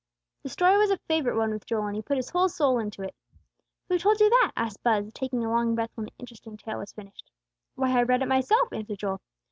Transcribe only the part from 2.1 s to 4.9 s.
his whole soul into it. "Who told you that?" asked